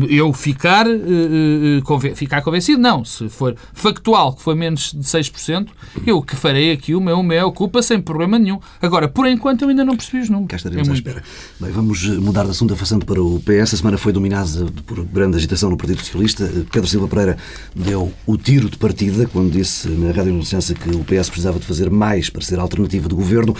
[0.08, 3.04] eu ficar, uh, ficar convencido, não.
[3.04, 5.68] Se for factual que foi menos de 6%,
[6.06, 8.60] eu que farei aqui o meu meia culpa sem problema nenhum.
[8.80, 10.50] Agora, por enquanto, eu ainda não percebi os números.
[10.50, 11.22] Cá estaremos é à espera.
[11.60, 13.74] Bem, vamos mudar de assunto, avançando para o PS.
[13.74, 16.50] A semana foi dominada por grande agitação no Partido Socialista.
[16.70, 17.36] Pedro Silva Pereira
[17.74, 21.66] deu o tiro de partida quando disse na Rádio Licença que o PS precisava de
[21.66, 23.54] fazer mais para ser alternativa do governo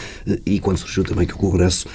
[0.44, 1.86] e quando surgiu também que o Congresso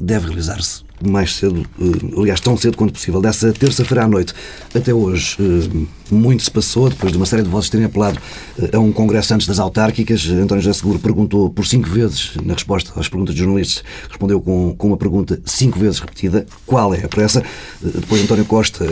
[0.00, 4.34] deve realizar-se mais cedo, eh, aliás, tão cedo quanto possível, dessa terça-feira à noite
[4.74, 8.18] até hoje, eh, muito se passou, depois de uma série de vozes terem apelado
[8.58, 10.28] eh, a um congresso antes das autárquicas.
[10.28, 14.74] António José Seguro perguntou por cinco vezes, na resposta às perguntas de jornalistas, respondeu com,
[14.76, 17.42] com uma pergunta cinco vezes repetida: qual é a pressa?
[17.82, 18.84] Depois António Costa,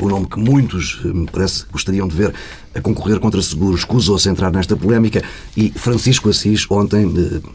[0.00, 2.34] o nome que muitos, me parece, gostariam de ver
[2.74, 5.22] a concorrer contra seguros, escusou-se entrar nesta polémica
[5.56, 7.10] e Francisco Assis ontem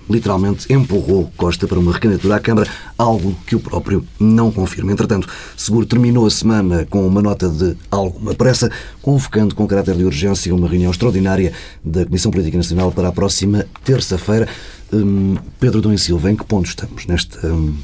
[0.10, 4.92] literalmente empurrou Costa para uma recandidatura à Câmara, algo que o próprio não confirma.
[4.92, 10.04] Entretanto, Seguro terminou a semana com uma nota de alguma pressa, convocando com caráter de
[10.04, 11.54] urgência uma reunião extraordinária
[11.84, 14.48] da Comissão Política Nacional para a próxima terça-feira.
[14.92, 17.76] Hum, Pedro Dom e Silva, em que ponto estamos nesta hum,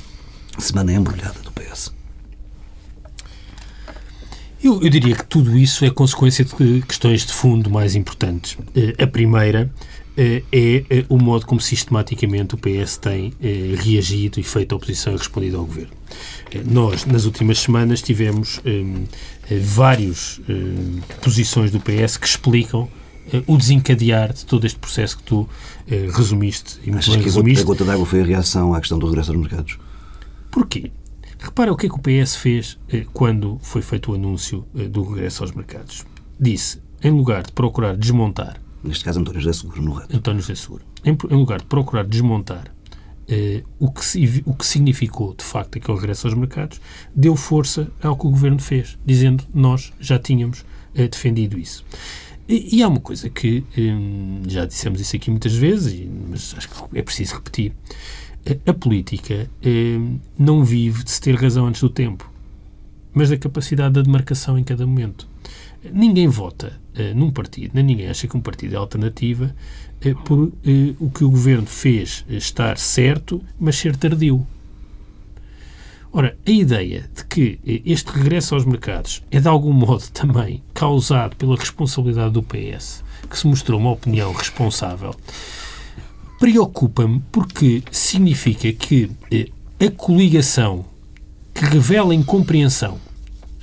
[0.58, 2.05] semana embrulhada do PS?
[4.66, 8.58] Eu, eu, diria que tudo isso é consequência de questões de fundo mais importantes.
[8.76, 9.72] Eh, a primeira
[10.18, 13.32] eh, é eh, o modo como sistematicamente o PS tem
[13.78, 15.94] reagido e feito a oposição e respondido ao governo.
[16.66, 18.60] Nós, nas últimas semanas, tivemos
[19.62, 20.42] várias
[21.22, 22.90] posições do PS que explicam
[23.46, 25.48] o desencadear de todo este processo que tu
[26.16, 26.80] resumiste.
[26.84, 27.62] E Achas que resumiste.
[27.62, 29.78] a gota d'água foi a reação à questão do regresso aos mercados?
[30.50, 30.92] Porquê?
[31.40, 34.88] Repara o que é que o PS fez eh, quando foi feito o anúncio eh,
[34.88, 36.06] do regresso aos mercados.
[36.40, 38.62] Disse, em lugar de procurar desmontar...
[38.84, 40.16] Neste caso, António José Seguro, no reto.
[40.16, 40.84] António José Seguro.
[41.04, 42.76] Em, em lugar de procurar desmontar
[43.28, 46.80] eh, o, que, o que significou, de facto, aquele regresso aos mercados,
[47.16, 51.84] deu força ao que o Governo fez, dizendo nós já tínhamos eh, defendido isso.
[52.48, 56.70] E, e, há uma coisa que, eh, já dissemos isso aqui muitas vezes, mas acho
[56.70, 57.74] que é preciso repetir,
[58.66, 60.00] a política eh,
[60.38, 62.30] não vive de se ter razão antes do tempo,
[63.14, 65.28] mas da capacidade da demarcação em cada momento.
[65.92, 69.56] Ninguém vota eh, num partido, nem ninguém acha que um partido é alternativa
[70.02, 70.52] eh, por
[71.00, 74.46] o que o governo fez estar certo, mas ser tardio.
[76.14, 81.36] Ora, a ideia de que este regresso aos mercados é de algum modo também causado
[81.36, 85.16] pela responsabilidade do PS, que se mostrou uma opinião responsável,
[86.40, 89.48] preocupa-me porque significa que eh,
[89.80, 90.86] a coligação
[91.54, 93.00] que revela incompreensão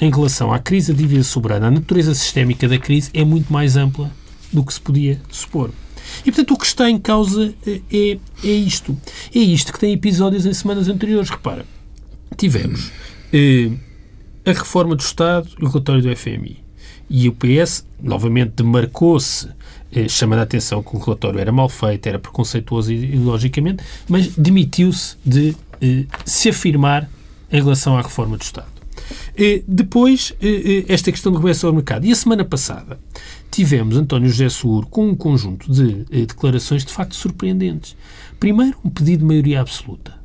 [0.00, 3.76] em relação à crise da dívida soberana, a natureza sistémica da crise é muito mais
[3.76, 4.10] ampla
[4.52, 5.70] do que se podia supor.
[6.20, 8.96] E, portanto, o que está em causa eh, é, é isto.
[9.34, 11.30] É isto que tem episódios em semanas anteriores.
[11.30, 11.64] Repara,
[12.36, 12.90] tivemos
[13.32, 13.70] eh,
[14.44, 16.58] a reforma do Estado e o relatório do FMI.
[17.08, 19.48] E o PS, novamente, demarcou-se
[19.92, 25.16] eh, chamando a atenção que o relatório era mal feito, era preconceituoso ideologicamente, mas demitiu-se
[25.24, 27.10] de eh, se afirmar
[27.50, 28.68] em relação à reforma do Estado.
[29.36, 32.06] Eh, depois, eh, esta questão do regresso ao mercado.
[32.06, 32.98] E a semana passada
[33.50, 37.96] tivemos António José Seguro com um conjunto de declarações de facto surpreendentes.
[38.38, 40.21] Primeiro, um pedido de maioria absoluta.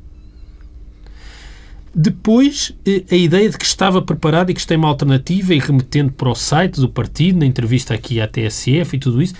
[2.00, 6.12] Depois, eh, a ideia de que estava preparado e que tem uma alternativa e remetendo
[6.12, 9.34] para o site do partido, na entrevista aqui à TSF e tudo isso.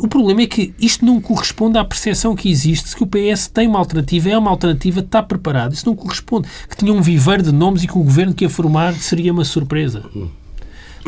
[0.00, 3.68] O problema é que isto não corresponde à percepção que existe, que o PS tem
[3.68, 5.74] uma alternativa, é uma alternativa, está preparado.
[5.74, 6.48] Isso não corresponde.
[6.70, 9.44] Que tinha um viveiro de nomes e que o governo que ia formar seria uma
[9.44, 10.02] surpresa.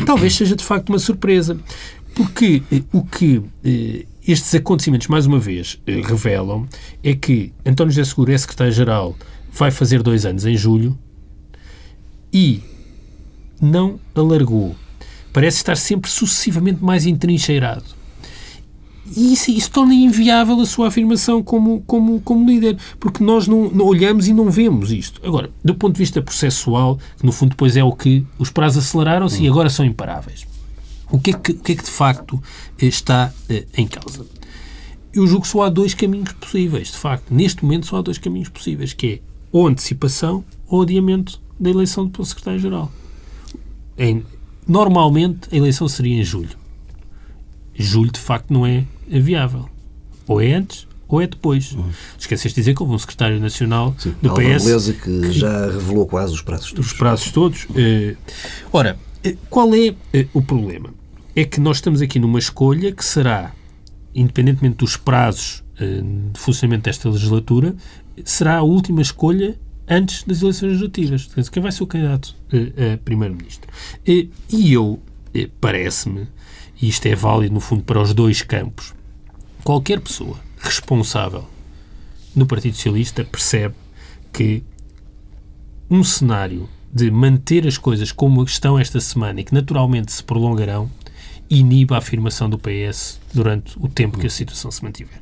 [0.04, 1.58] Talvez seja de facto uma surpresa.
[2.14, 6.68] Porque eh, o que eh, estes acontecimentos, mais uma vez, revelam
[7.02, 9.16] é que António José Seguro é secretário-geral
[9.52, 10.98] vai fazer dois anos em julho
[12.32, 12.62] e
[13.60, 14.74] não alargou.
[15.32, 17.84] Parece estar sempre sucessivamente mais entrincheirado.
[19.16, 23.68] E isso, isso torna inviável a sua afirmação como, como, como líder, porque nós não,
[23.70, 25.20] não, olhamos e não vemos isto.
[25.26, 28.84] Agora, do ponto de vista processual, que no fundo depois é o que os prazos
[28.84, 30.46] aceleraram-se e agora são imparáveis.
[31.10, 32.40] O que, é que, o que é que de facto
[32.80, 34.24] está eh, em causa?
[35.12, 37.34] Eu julgo que só há dois caminhos possíveis, de facto.
[37.34, 42.06] Neste momento só há dois caminhos possíveis, que é ou antecipação ou adiamento da eleição
[42.06, 42.90] do secretário-geral.
[44.66, 46.56] Normalmente a eleição seria em julho.
[47.74, 49.68] Julho, de facto, não é viável.
[50.26, 51.72] Ou é antes ou é depois.
[51.72, 51.90] Uhum.
[52.18, 55.66] Esqueceste de dizer que houve um secretário nacional Sim, do PS Beleza que, que, já
[55.66, 56.86] revelou quase os prazos todos.
[56.86, 57.66] Os prazos todos.
[57.74, 58.14] Eh,
[58.72, 60.94] ora, eh, qual é eh, o problema?
[61.34, 63.52] É que nós estamos aqui numa escolha que será,
[64.14, 67.74] independentemente dos prazos de funcionamento desta legislatura,
[68.24, 71.48] será a última escolha antes das eleições legislativas.
[71.48, 73.70] Quem vai ser o candidato a, a primeiro-ministro?
[74.06, 74.30] E
[74.72, 75.00] eu,
[75.60, 76.28] parece-me,
[76.80, 78.94] e isto é válido no fundo para os dois campos,
[79.64, 81.48] qualquer pessoa responsável
[82.34, 83.74] no Partido Socialista percebe
[84.32, 84.62] que
[85.90, 90.90] um cenário de manter as coisas como estão esta semana e que naturalmente se prolongarão
[91.50, 95.20] inibe a afirmação do PS durante o tempo que a situação se mantiver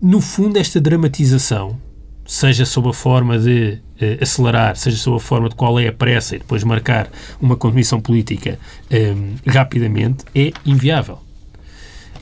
[0.00, 1.78] no fundo, esta dramatização,
[2.24, 5.92] seja sob a forma de uh, acelerar, seja sob a forma de qual é a
[5.92, 7.10] pressa e depois marcar
[7.40, 8.58] uma comissão política
[8.90, 11.18] ehm, rapidamente, é inviável.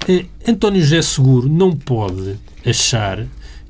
[0.09, 3.27] Uh, António José Seguro não pode achar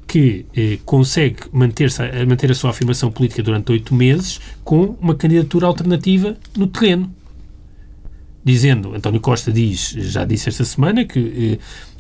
[0.06, 1.90] que eh, consegue manter,
[2.28, 7.12] manter a sua afirmação política durante oito meses com uma candidatura alternativa no terreno.
[8.46, 11.58] Dizendo, António Costa diz, já disse esta semana, que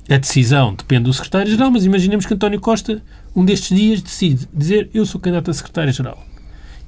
[0.08, 3.02] eh, a decisão depende do secretário-geral, mas imaginemos que António Costa,
[3.34, 6.24] um destes dias, decide dizer eu sou candidato a secretário-geral.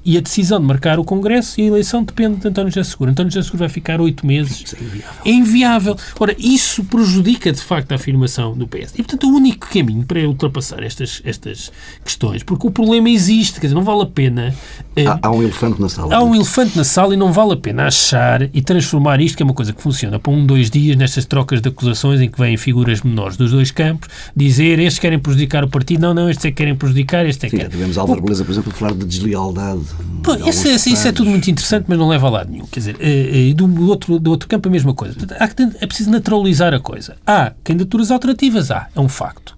[0.03, 3.11] E a decisão de marcar o Congresso e a eleição depende de António José Seguro.
[3.11, 4.63] António José Seguro vai ficar oito meses.
[4.65, 5.21] Isso é inviável.
[5.25, 5.97] É inviável.
[6.19, 8.93] Ora, isso prejudica, de facto, a afirmação do PS.
[8.93, 11.71] E, portanto, o único caminho para ultrapassar estas, estas
[12.03, 14.55] questões, porque o problema existe, quer dizer, não vale a pena...
[14.95, 16.15] eh, Há, há um elefante na sala.
[16.15, 19.43] Há um elefante na sala e não vale a pena achar e transformar isto, que
[19.43, 22.39] é uma coisa que funciona para um, dois dias, nestas trocas de acusações em que
[22.39, 26.45] vêm figuras menores dos dois campos, dizer estes querem prejudicar o partido, não, não, estes
[26.45, 27.69] é que querem prejudicar, este é que Sim, quer.
[27.69, 29.88] tivemos Álvaro Beleza, por exemplo, falar de deslealdade.
[30.23, 32.65] Pô, isso, é- isso é tudo muito interessante, mas não leva a lado nenhum.
[32.65, 35.15] Quer dizer, eh, eh, e do outro, do outro campo a mesma coisa.
[35.39, 37.15] Há que é preciso naturalizar a coisa.
[37.25, 38.69] Há candidaturas alternativas?
[38.71, 38.87] Há.
[38.95, 39.57] É um facto.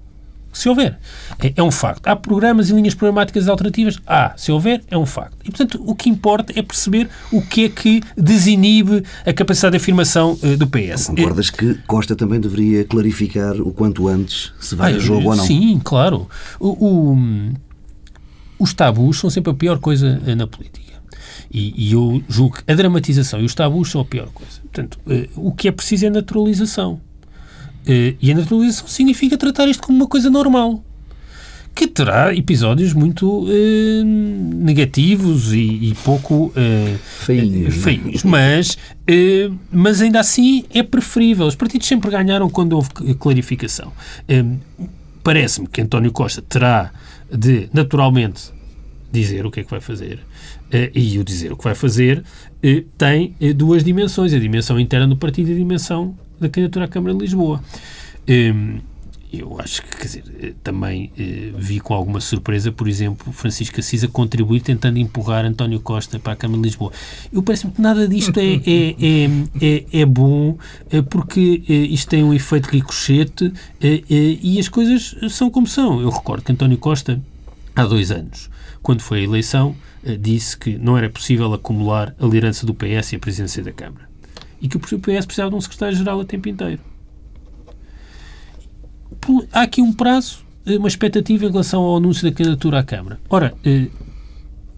[0.53, 0.99] Se houver,
[1.39, 2.05] é, é um facto.
[2.05, 3.97] Há programas e linhas programáticas alternativas?
[4.05, 4.33] Há.
[4.35, 5.37] Se houver, é um facto.
[5.45, 9.77] E, portanto, o que importa é perceber o que é que desinibe a capacidade de
[9.81, 11.07] afirmação eh, do PS.
[11.07, 15.35] Concordas que Costa também deveria clarificar o quanto antes se vai Ah, a jogo ou
[15.37, 15.45] não?
[15.45, 16.27] Sim, claro.
[16.59, 16.69] O,
[17.13, 17.53] o-
[18.61, 20.93] os tabus são sempre a pior coisa eh, na política.
[21.51, 24.61] E, e eu julgo que a dramatização e os tabus são a pior coisa.
[24.61, 27.01] Portanto, eh, o que é preciso é naturalização.
[27.87, 30.83] Eh, e a naturalização significa tratar isto como uma coisa normal.
[31.73, 33.47] Que terá episódios muito
[34.03, 36.53] negativos e, e pouco
[37.19, 38.23] Feinhos, feinhos.
[38.23, 41.47] Mas, eh, mas ainda assim é preferível.
[41.47, 43.91] Os partidos sempre ganharam quando houve clarificação.
[45.23, 46.91] Parece-me que António Costa terá
[47.31, 48.51] de, naturalmente,
[49.11, 50.19] dizer o que é que vai fazer.
[50.71, 52.23] Eh, e o dizer o que vai fazer
[52.63, 56.85] eh, tem eh, duas dimensões: a dimensão interna do partido e a dimensão da candidatura
[56.85, 57.61] à Câmara de Lisboa.
[58.27, 58.81] Em,
[59.31, 63.79] eu acho que, quer dizer, eh, também eh, vi com alguma surpresa, por exemplo, Francisco
[63.79, 66.91] Assis a contribuir tentando empurrar António Costa para a Câmara de Lisboa.
[67.31, 69.29] Eu parece-me que nada disto é, é, é,
[69.61, 70.57] é, é bom,
[70.91, 76.01] eh, porque eh, isto tem um efeito ricochete e as coisas são como são.
[76.01, 77.21] Eu recordo que António Costa,
[77.73, 78.49] há dois anos,
[78.81, 79.75] quando foi a eleição,
[80.19, 84.09] disse que não era possível acumular a liderança do PS e a presidência da Câmara.
[84.61, 86.90] E que o PS precisava de um secretário-geral a tempo inteiro.
[89.51, 93.19] Há aqui um prazo, eh, uma expectativa em relação ao anúncio da candidatura à Câmara.
[93.29, 93.87] Ora, eh,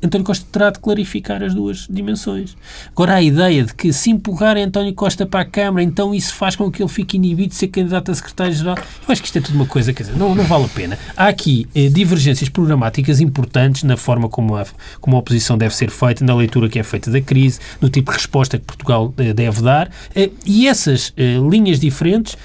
[0.03, 2.57] António Costa terá de clarificar as duas dimensões.
[2.89, 6.57] Agora, a ideia de que se empurrar António Costa para a Câmara, então isso faz
[6.57, 9.41] com que ele fique inibido de ser candidato a secretário-geral, eu acho que isto é
[9.41, 10.99] tudo uma coisa, quer dizer, não, não vale a pena.
[11.15, 14.65] Há aqui eh, divergências programáticas importantes na forma como a,
[14.99, 18.11] como a oposição deve ser feita, na leitura que é feita da crise, no tipo
[18.11, 22.37] de resposta que Portugal eh, deve dar, eh, e essas eh, linhas diferentes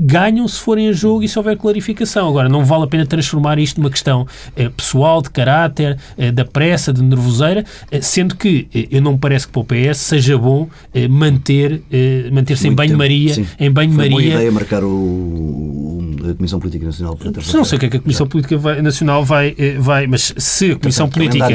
[0.00, 2.28] ganham se forem a jogo e se houver clarificação.
[2.28, 4.26] Agora, não vale a pena transformar isto numa questão
[4.56, 9.18] eh, pessoal, de caráter, eh, da pressa, de nervoseira, eh, sendo que eu não me
[9.18, 10.68] parece que para o PS seja bom
[11.10, 11.82] manter,
[12.32, 17.30] manter-se em banho-maria, em Foi boa banho-maria ideia marcar o, a Comissão Política Nacional para
[17.54, 20.72] não sei o que é que a Comissão Política vai- Nacional vai, vai, mas se
[20.72, 21.46] a Comissão Política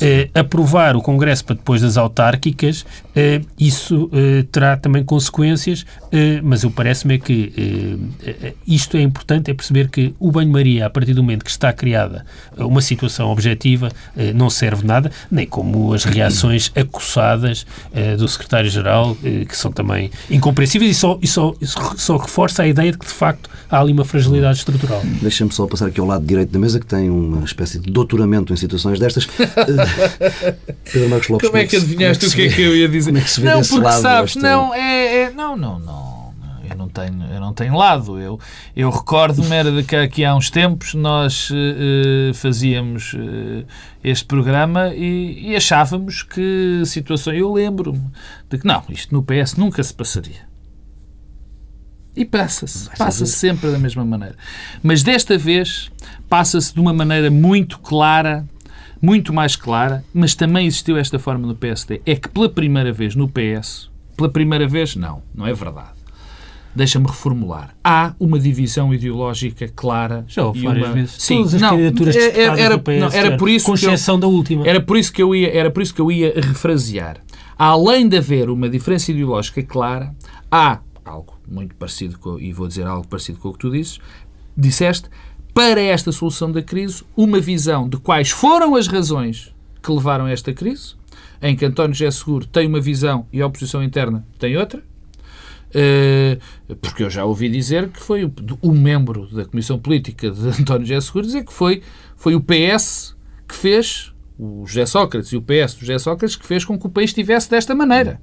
[0.00, 2.84] eh, aprovar o Congresso para depois das autárquicas,
[3.58, 4.10] isso
[4.52, 5.84] terá também consequências,
[6.42, 7.52] mas eu parece-me é que
[8.66, 12.24] isto é importante, é perceber que o banho-maria, a partir do momento que está criada
[12.56, 18.26] eh, uma situação objetiva, eh, não serve nada, nem como as reações acossadas eh, do
[18.28, 22.92] Secretário-Geral, eh, que são também incompreensíveis e só, e só, isso só reforça a ideia
[22.92, 25.02] de que, de facto, há ali uma fragilidade estrutural.
[25.22, 28.52] Deixa-me só passar aqui ao lado direito da mesa, que tem uma espécie de doutoramento
[28.52, 29.28] em situações destas.
[30.20, 30.54] Eh,
[30.92, 32.54] Pedro Marcos Lopes, Como é que se- adivinhaste o se que é vê?
[32.54, 33.10] que eu ia dizer?
[33.10, 35.56] Como é que se vê não, desse porque lado sabes, esta- não, é, é- não,
[35.56, 36.09] não, não.
[36.68, 38.18] Eu não tenho, eu não tenho lado.
[38.18, 38.38] Eu,
[38.76, 43.64] eu recordo-me era de que aqui há uns tempos nós eh, fazíamos eh,
[44.02, 47.38] este programa e, e achávamos que situações.
[47.38, 48.10] Eu lembro-me
[48.48, 50.50] de que não, isto no PS nunca se passaria.
[52.16, 52.90] E passa-se.
[52.98, 54.36] Passa-se sempre da mesma maneira.
[54.82, 55.90] Mas desta vez
[56.28, 58.44] passa-se de uma maneira muito clara,
[59.00, 62.02] muito mais clara, mas também existiu esta forma no PSD.
[62.04, 65.99] É que pela primeira vez no PS, pela primeira vez, não, não é verdade.
[66.74, 67.74] Deixa-me reformular.
[67.82, 70.24] Há uma divisão ideológica clara.
[70.28, 70.94] Já houve e várias uma...
[70.94, 71.14] vezes.
[71.18, 73.74] Sim, Todas as não, candidaturas é- é- era, do PS não, era por isso com
[73.74, 74.66] que eu- exceção da última.
[74.66, 77.18] era por isso que eu ia, era por isso que eu ia refrasear.
[77.58, 80.14] Além de haver uma diferença ideológica clara,
[80.50, 83.98] há algo muito parecido com, e vou dizer algo parecido com o que tu dizes,
[84.56, 85.08] disseste,
[85.52, 89.52] para esta solução da crise, uma visão de quais foram as razões
[89.82, 90.94] que levaram a esta crise,
[91.42, 94.82] em que António José Seguro tem uma visão e a oposição interna tem outra,
[96.80, 100.86] porque eu já ouvi dizer que foi o, o membro da Comissão Política de António
[100.86, 101.82] José Seguro dizer que foi,
[102.16, 103.16] foi o PS
[103.48, 106.86] que fez, o José Sócrates e o PS do José Sócrates, que fez com que
[106.86, 108.20] o país estivesse desta maneira.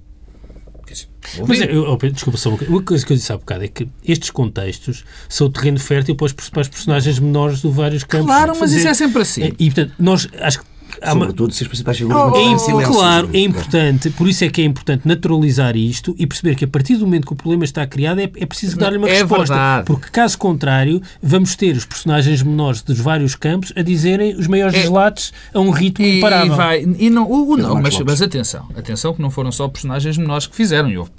[0.89, 1.07] Dizer.
[1.45, 3.05] Mas, eu, desculpa só uma coisa.
[3.05, 6.33] Que eu disse há bocado é que estes contextos são o terreno fértil para os,
[6.33, 8.27] para os personagens menores de vários campos.
[8.27, 9.53] Claro, mas fazer- isso é sempre assim.
[9.59, 10.65] E, portanto, nós acho que.
[11.05, 12.93] Sobretudo se as principais figuras é, mantêm silêncio.
[12.93, 16.67] Claro, é importante, por isso é que é importante naturalizar isto e perceber que a
[16.67, 19.53] partir do momento que o problema está criado é, é preciso dar-lhe uma É resposta.
[19.53, 19.85] verdade.
[19.85, 24.75] Porque caso contrário, vamos ter os personagens menores dos vários campos a dizerem os maiores
[24.75, 26.53] É- deslates a um ritmo E, imparável.
[26.53, 29.51] e vai, e não, o, o Pedro não mas, mas atenção, atenção que não foram
[29.51, 31.11] só personagens menores que fizeram, e houve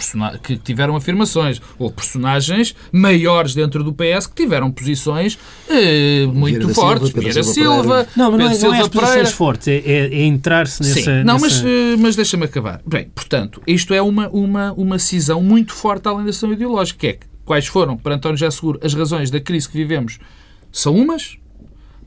[0.43, 6.75] que tiveram afirmações, houve personagens maiores dentro do PS que tiveram posições eh, muito da
[6.75, 8.09] fortes, Silva, Pedro Vieira Silva Silva, Pereira.
[8.17, 9.31] Não, mas não é, Pedro não é as Silva posições Pereira.
[9.31, 11.01] fortes, é, é- é entrar-se nessa...
[11.01, 12.81] Sim, não, mas, nessa- eh, mas deixa-me acabar.
[12.87, 17.07] Bem, portanto, isto é uma, uma, uma cisão muito forte além da cisão ideológica, que
[17.07, 20.19] é que quais foram, para António José Seguro, as razões da crise que vivemos
[20.71, 21.39] são umas,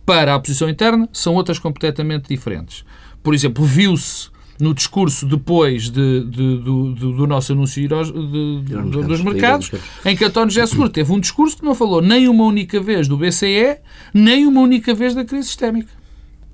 [0.06, 2.84] para a oposição interna são outras completamente diferentes.
[3.24, 8.92] Por exemplo, viu-se no discurso depois de- de- do, do- do nosso anúncio de- de-
[9.08, 9.72] dos mercados,
[10.06, 13.08] em que António José Seguro teve um discurso que não falou nem uma única vez
[13.08, 13.78] do BCE,
[14.14, 15.90] nem uma única vez da crise sistémica.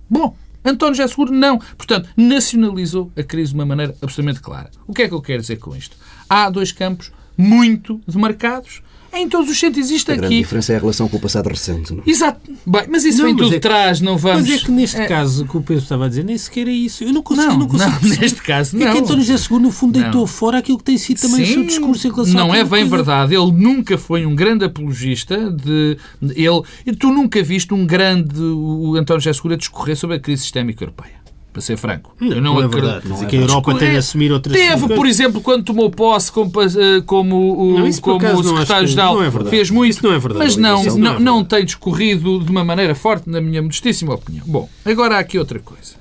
[0.09, 0.33] Bom,
[0.67, 1.57] António José Seguro não.
[1.57, 4.69] Portanto, nacionalizou a crise de uma maneira absolutamente clara.
[4.85, 5.95] O que é que eu quero dizer com isto?
[6.29, 8.81] Há dois campos muito demarcados.
[9.13, 10.43] Em todos os centros existe A grande aqui.
[10.43, 11.93] diferença é a relação com o passado recente.
[11.93, 12.09] não é?
[12.09, 12.39] Exato.
[12.65, 14.47] Bem, mas isso Não, vem mas tudo é trás, não vamos.
[14.49, 16.71] Mas é que neste É- caso, que o Pedro estava a dizer, nem sequer é
[16.71, 17.03] isso.
[17.03, 18.97] Eu não consigo, Não, não consigo não, neste caso É que não.
[18.99, 20.03] António José Seguro, no fundo, Não.
[20.03, 22.59] deitou fora aquilo que tem sido também o seu Sim, discurso em relação Não é
[22.63, 22.95] bem coisa.
[22.95, 23.35] verdade.
[23.35, 25.97] Ele nunca foi um grande apologista de.
[26.21, 28.39] Ele, e tu nunca viste um grande.
[28.41, 31.16] O António José Seguro a discorrer sobre a crise sistémica europeia.
[31.57, 32.15] Para ser franco.
[32.21, 33.07] Eu Não, é acredito- verdade.
[33.11, 36.31] Dizer é que a Europa tem de assumir outras Teve, por exemplo, quando tomou posse
[36.31, 40.45] como, eh, como Não, como não secretário-geral não é fez muito, Isso não é verdade,
[40.45, 44.13] mas não, não, não é não tem discorrido de uma maneira forte, na minha modestíssima
[44.13, 44.43] opinião.
[44.45, 45.95] Bom, agora há aqui outra coisa.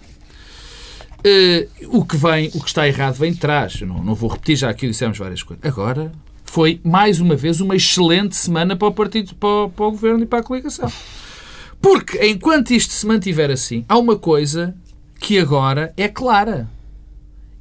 [1.25, 3.81] Eh, o que vem, o que está errado vem de trás.
[3.81, 5.65] Não, não vou repetir, já aqui dissemos várias coisas.
[5.65, 6.13] Agora
[6.45, 10.23] foi, mais uma vez, uma excelente semana para o partido, para, o- para o governo
[10.23, 10.93] e para a coligação.
[11.81, 14.75] Porque, enquanto isto se mantiver assim, há uma coisa
[15.19, 16.69] que agora é clara.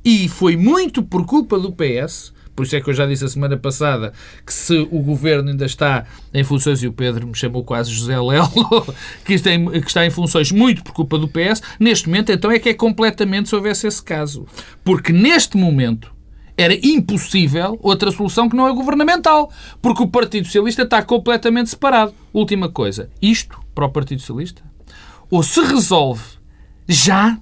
[0.04, 3.28] E foi muito por culpa do PS, por isso é que eu já disse a
[3.28, 4.14] semana passada
[4.46, 8.18] que se o governo ainda está em funções, e o Pedro me chamou quase José
[8.20, 8.86] Lelo,
[9.26, 12.50] que está em, que está em funções muito por culpa do PS, neste momento então
[12.50, 14.46] é que é completamente se houvesse esse caso.
[14.84, 16.14] Porque neste momento
[16.58, 19.52] era impossível outra solução que não é governamental,
[19.82, 22.14] porque o Partido Socialista está completamente separado.
[22.32, 24.64] Última coisa, isto para o Partido Socialista
[25.30, 26.24] ou se resolve
[26.88, 27.38] já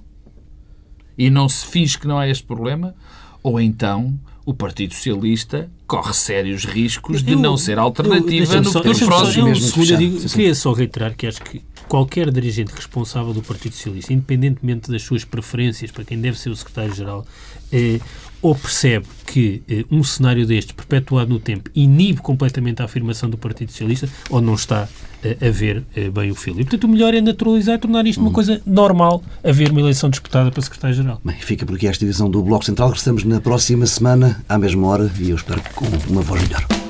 [1.16, 2.94] e não se finge que não há este problema,
[3.42, 8.70] ou então o Partido Socialista corre sérios riscos de Eu- não ser alternativa eu- no
[8.72, 9.42] futuro só- próximo.
[9.42, 13.42] eu, mesmo segundo, eu digo- queria só reiterar que acho que qualquer dirigente responsável do
[13.42, 17.26] Partido Socialista, independentemente das suas preferências para quem deve ser o secretário-geral,
[17.72, 18.00] eh,
[18.44, 23.38] ou percebe que eh, um cenário destes, perpetuado no tempo, inibe completamente a afirmação do
[23.38, 24.86] Partido Socialista, ou não está
[25.24, 26.60] eh, a ver eh, bem o filho.
[26.60, 30.10] E, portanto, o melhor é naturalizar e tornar isto uma coisa normal, haver uma eleição
[30.10, 31.22] disputada para secretário-geral.
[31.24, 32.88] Bem, fica por aqui esta edição do Bloco Central.
[32.88, 36.83] Regressamos na próxima semana, à mesma hora, e eu espero que com uma voz melhor.